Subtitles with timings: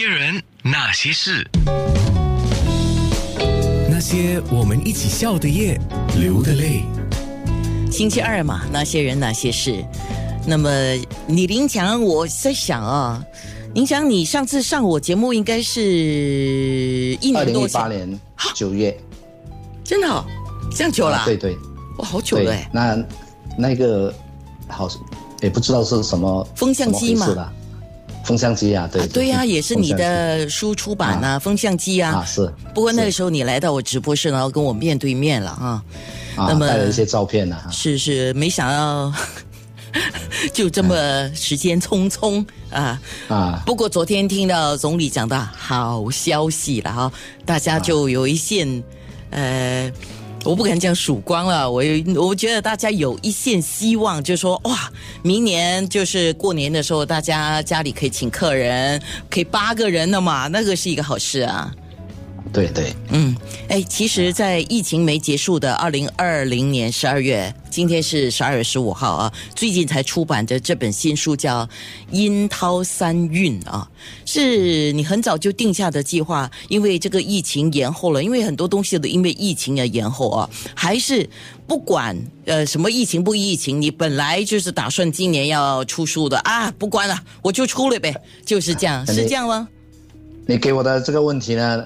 [0.00, 1.44] 些人，那些事，
[3.90, 5.76] 那些我们一起笑的夜，
[6.20, 6.84] 流的泪。
[7.90, 9.84] 星期二嘛，那些人那些事。
[10.46, 10.70] 那么
[11.26, 13.20] 李林强，我在想啊，
[13.74, 15.82] 林强，你上次上我节目应该是
[17.20, 18.20] 一二零一年多，八年
[18.54, 18.96] 九月，
[19.82, 20.24] 真的、哦、
[20.76, 21.58] 这样久了、啊对对。
[21.98, 22.70] 哇，好久了哎，。
[22.72, 23.04] 那
[23.56, 24.14] 那个
[24.68, 24.88] 好
[25.40, 27.52] 也不知道是什么风向机嘛
[28.28, 32.16] 风向机啊，对啊对呀、也是你的书出版啊，风向机啊。
[32.16, 35.82] 啊是，不过那个是时候你来到我直播室，然后跟我面对面了啊。
[36.36, 39.10] 啊那么带了一些照片啊，是是，没想到
[40.52, 40.94] 就这么
[41.34, 43.00] 时间匆匆啊。
[43.28, 43.62] 啊。
[43.64, 47.10] 不过昨天听到总理讲的好消息了哈，
[47.46, 48.84] 大家就有一线，
[49.30, 49.90] 呃，
[50.48, 51.82] 我不敢讲曙光了，我
[52.16, 54.90] 我觉得大家有一线希望，就说哇，
[55.22, 58.98] 明年就是过年的时候，大家家里可以请客人，
[59.28, 61.70] 可以八个人的嘛，那个是一个好事啊。
[62.52, 63.36] 对对嗯，
[63.68, 71.64] 哎，其实，在疫情没结束的二零二零年十二月，今天是十二月十五号啊，最近才出版的这本新书叫
[72.10, 73.88] 《樱涛三韵》啊，
[74.24, 81.28] 是你很早就定下的计划，因为这个疫情延后了，因为很多东西都因为疫情而延后啊，还是
[81.66, 89.68] 不管呃什么疫情不疫情，你本来就是打算今年要出书的啊，不管了，我就出了呗，就是这样，是这样吗？
[90.46, 91.84] 你给我的这个问题呢，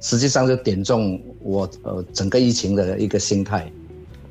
[0.00, 3.70] 实际上就点中我呃整个疫情的一个心态。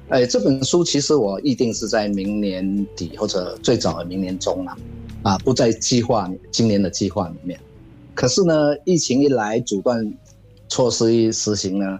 [0.10, 4.78] 哎，这本书其实我预定是在明年底或者最早的明年中了，
[5.24, 7.60] 啊，不在计划今年的计划里面。
[8.14, 8.54] 可是呢，
[8.86, 10.14] 疫情一来，阻断
[10.70, 12.00] 措施一实行呢，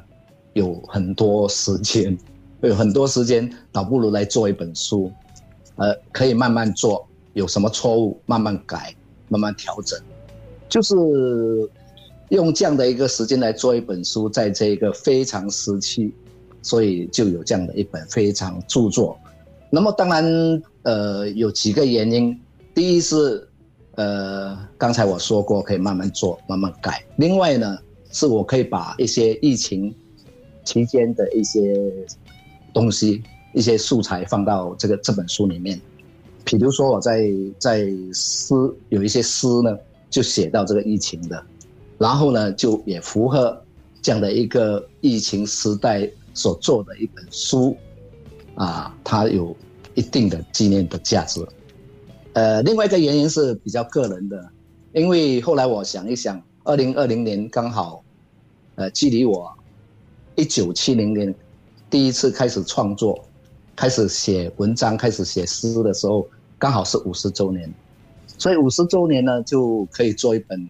[0.54, 2.16] 有很多时间，
[2.62, 5.12] 有很多时间，倒不如来做一本书，
[5.78, 8.96] 呃，可以慢慢做，有什么错误慢慢改，
[9.30, 10.00] 慢慢调整。
[10.70, 10.96] 就是
[12.30, 16.14] 用这样的一个时间来做一本书，在这个非常时期，
[16.62, 19.18] 所以就有这样的一本非常著作。
[19.70, 22.40] 那么当然，呃，有几个原因。
[22.74, 23.48] 第一是，
[23.96, 27.04] 呃，刚才我说过，可以慢慢做，慢慢改。
[27.18, 27.78] 另外呢，
[28.12, 29.94] 是我可以把一些疫情
[30.64, 31.92] 期间的一些
[32.74, 33.24] 东西、
[33.54, 35.80] 一些素材放到这个这本书里面。
[36.44, 38.54] 比如说我在在诗
[38.90, 39.78] 有一些诗呢，
[40.10, 41.44] 就写到这个疫情的，
[41.98, 43.62] 然后呢，就也符合
[44.02, 47.76] 这样的一个疫情时代所做的一本书，
[48.56, 49.56] 啊，它有
[49.94, 51.46] 一定的纪念的价值。
[52.34, 54.50] 呃，另外一个原因是比较个人的，
[54.94, 58.04] 因为后来我想一想，二零二零年刚好，
[58.76, 59.50] 呃，距离我
[60.36, 61.34] 一九七零年
[61.90, 63.24] 第一次开始创作、
[63.74, 66.28] 开始写文章、开始写诗的时候，
[66.60, 67.74] 刚好是五十周年，
[68.38, 70.70] 所以五十周年呢，就可以做一本，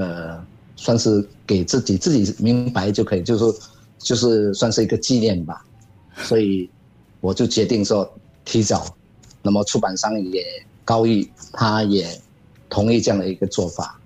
[0.00, 0.42] 呃，
[0.76, 3.58] 算是给自己自己明白就可以，就是
[3.98, 5.62] 就是算是一个纪念吧，
[6.16, 6.68] 所以
[7.20, 8.10] 我就决定说
[8.44, 8.96] 提早，
[9.42, 10.42] 那么出版商也
[10.84, 12.18] 高义，他也
[12.70, 14.00] 同意这样的一个做法。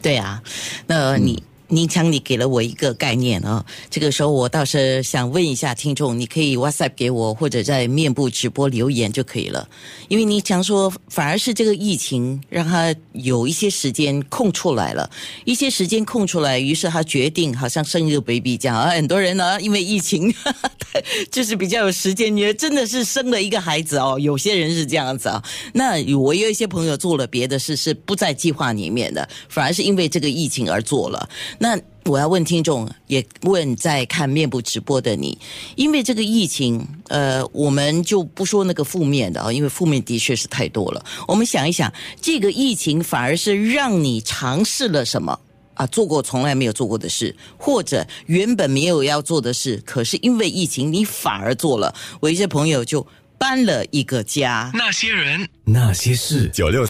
[0.00, 0.40] 对啊，
[0.86, 1.42] 那你。
[1.70, 9.68] 宁强，你给了我一个概念啊，这个时候我倒是想问一下听众，你可以 WhatsApp 给我，或者在面部直播留言就可以了。
[10.08, 15.10] 因为你强说，反而是这个疫情让他有一些时间空出来了，
[15.44, 18.88] 一些时间空出来，于是他决定好像生一个 baby 这样啊。
[18.88, 20.34] 很多人呢，因为疫情，
[21.30, 24.16] 就是比较有时间，也真的是生了一个孩子哦。
[24.18, 25.44] 有些人是这样子啊。
[25.74, 31.28] 那我有一些朋友做了别的事，是不在计划里面的，反而是因为这个疫情而做了。
[31.58, 35.36] 那我要问听众，也问在看面部直播的你，
[35.76, 41.04] 因为这个疫情，呃，我们就不说那个负面的啊，因为负面的确是太多了。
[41.26, 45.38] 我们想一想，这个疫情反而是让你尝试了什么？
[45.74, 51.94] 啊，做过从来没有做过的事，或者原本没有要做的事，可是因为疫情你反而做了。
[52.20, 53.06] 我一些朋友就
[53.38, 56.84] 搬了一个家，那些人，那些事，九六